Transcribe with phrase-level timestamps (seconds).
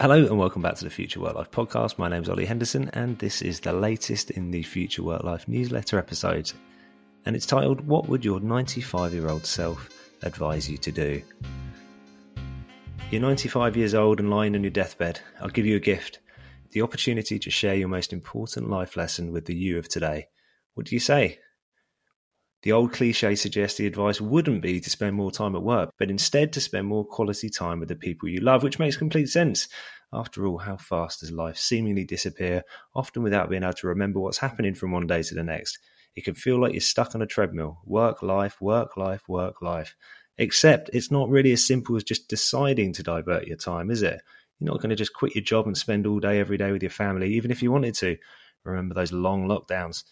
[0.00, 1.98] Hello and welcome back to the Future Work Life podcast.
[1.98, 5.48] My name is Ollie Henderson, and this is the latest in the Future Work Life
[5.48, 6.54] newsletter episodes.
[7.26, 9.90] And it's titled, What Would Your 95 Year Old Self
[10.22, 11.20] Advise You to Do?
[13.10, 15.18] You're 95 years old and lying on your deathbed.
[15.40, 16.20] I'll give you a gift
[16.70, 20.28] the opportunity to share your most important life lesson with the you of today.
[20.74, 21.40] What do you say?
[22.62, 26.10] The old cliche suggests the advice wouldn't be to spend more time at work, but
[26.10, 29.68] instead to spend more quality time with the people you love, which makes complete sense.
[30.12, 34.38] After all, how fast does life seemingly disappear, often without being able to remember what's
[34.38, 35.78] happening from one day to the next?
[36.16, 39.94] It can feel like you're stuck on a treadmill work, life, work, life, work, life.
[40.36, 44.20] Except it's not really as simple as just deciding to divert your time, is it?
[44.58, 46.82] You're not going to just quit your job and spend all day every day with
[46.82, 48.16] your family, even if you wanted to.
[48.64, 50.02] Remember those long lockdowns.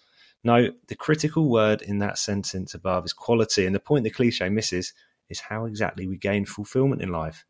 [0.45, 4.49] No, the critical word in that sentence above is quality, and the point the cliche
[4.49, 4.93] misses
[5.29, 7.45] is how exactly we gain fulfillment in life.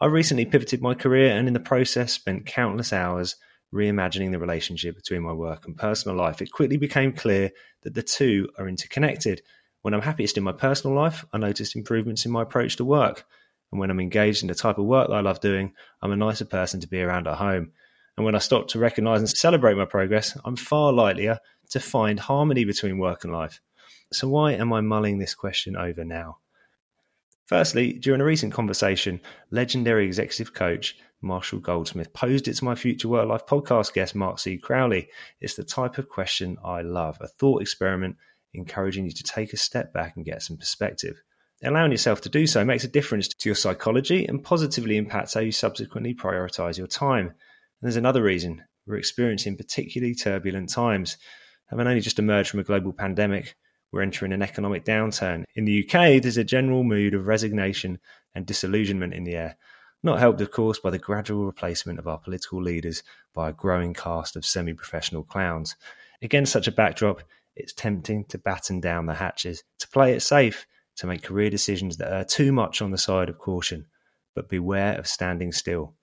[0.00, 3.36] I recently pivoted my career and in the process spent countless hours
[3.72, 6.40] reimagining the relationship between my work and personal life.
[6.40, 7.50] It quickly became clear
[7.82, 9.42] that the two are interconnected.
[9.82, 13.24] When I'm happiest in my personal life, I noticed improvements in my approach to work.
[13.70, 16.16] And when I'm engaged in the type of work that I love doing, I'm a
[16.16, 17.72] nicer person to be around at home.
[18.16, 22.18] And when I stop to recognize and celebrate my progress, I'm far likelier to find
[22.18, 23.60] harmony between work and life.
[24.12, 26.38] So, why am I mulling this question over now?
[27.46, 33.08] Firstly, during a recent conversation, legendary executive coach Marshall Goldsmith posed it to my future
[33.08, 34.56] work life podcast guest, Mark C.
[34.56, 35.08] Crowley.
[35.40, 38.16] It's the type of question I love, a thought experiment
[38.54, 41.20] encouraging you to take a step back and get some perspective.
[41.62, 45.40] Allowing yourself to do so makes a difference to your psychology and positively impacts how
[45.40, 47.26] you subsequently prioritize your time.
[47.26, 47.36] And
[47.82, 51.16] there's another reason we're experiencing particularly turbulent times
[51.66, 53.56] having only just emerged from a global pandemic,
[53.92, 55.44] we're entering an economic downturn.
[55.54, 58.00] In the UK, there's a general mood of resignation
[58.34, 59.56] and disillusionment in the air,
[60.02, 63.94] not helped, of course, by the gradual replacement of our political leaders by a growing
[63.94, 65.76] cast of semi professional clowns.
[66.20, 67.22] Against such a backdrop,
[67.56, 70.66] it's tempting to batten down the hatches, to play it safe,
[70.96, 73.86] to make career decisions that are too much on the side of caution.
[74.34, 75.94] But beware of standing still.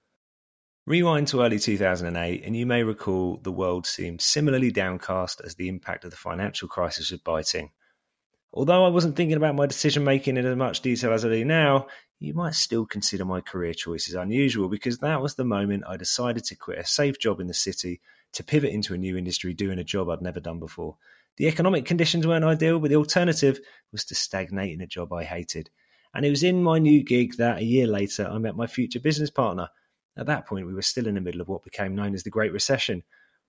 [0.87, 5.69] Rewind to early 2008, and you may recall the world seemed similarly downcast as the
[5.69, 7.69] impact of the financial crisis was biting.
[8.51, 11.45] Although I wasn't thinking about my decision making in as much detail as I do
[11.45, 11.85] now,
[12.17, 16.45] you might still consider my career choices unusual because that was the moment I decided
[16.45, 18.01] to quit a safe job in the city
[18.33, 20.97] to pivot into a new industry doing a job I'd never done before.
[21.37, 23.59] The economic conditions weren't ideal, but the alternative
[23.91, 25.69] was to stagnate in a job I hated.
[26.11, 28.99] And it was in my new gig that a year later I met my future
[28.99, 29.69] business partner
[30.17, 32.29] at that point, we were still in the middle of what became known as the
[32.29, 33.03] Great Recession.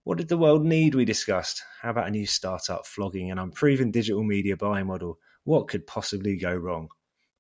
[0.04, 0.94] What did the world need?
[0.94, 1.62] We discussed.
[1.80, 5.18] How about a new startup flogging an unproven digital media buying model?
[5.44, 6.88] What could possibly go wrong?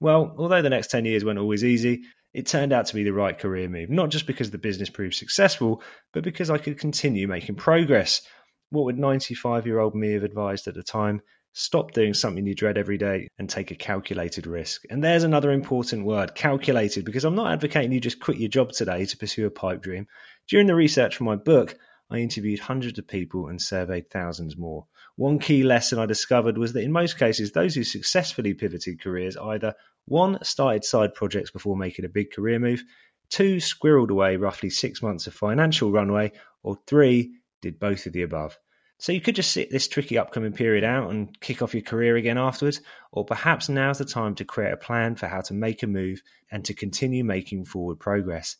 [0.00, 2.02] Well, although the next 10 years weren't always easy,
[2.34, 5.14] it turned out to be the right career move, not just because the business proved
[5.14, 8.22] successful, but because I could continue making progress.
[8.70, 11.20] What would 95 year old me have advised at the time?
[11.54, 14.84] Stop doing something you dread every day and take a calculated risk.
[14.88, 18.72] And there's another important word calculated, because I'm not advocating you just quit your job
[18.72, 20.06] today to pursue a pipe dream.
[20.48, 21.76] During the research for my book,
[22.10, 24.86] I interviewed hundreds of people and surveyed thousands more.
[25.16, 29.36] One key lesson I discovered was that in most cases, those who successfully pivoted careers
[29.36, 29.74] either
[30.06, 32.82] one, started side projects before making a big career move,
[33.30, 38.22] two, squirreled away roughly six months of financial runway, or three, did both of the
[38.22, 38.58] above.
[39.02, 42.14] So you could just sit this tricky upcoming period out and kick off your career
[42.14, 42.80] again afterwards,
[43.10, 46.22] or perhaps now's the time to create a plan for how to make a move
[46.52, 48.56] and to continue making forward progress.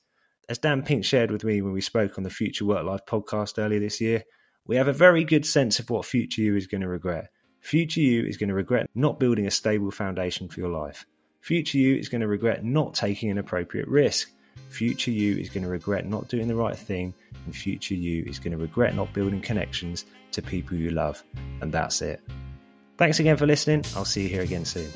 [0.48, 3.62] As Dan Pink shared with me when we spoke on the Future Work Life podcast
[3.62, 4.24] earlier this year,
[4.66, 7.28] we have a very good sense of what future you is going to regret.
[7.60, 11.06] Future you is going to regret not building a stable foundation for your life.
[11.40, 14.28] Future you is going to regret not taking an appropriate risk.
[14.68, 17.14] Future you is going to regret not doing the right thing,
[17.44, 21.22] and future you is going to regret not building connections to people you love.
[21.60, 22.20] And that's it.
[22.98, 23.84] Thanks again for listening.
[23.96, 24.90] I'll see you here again soon.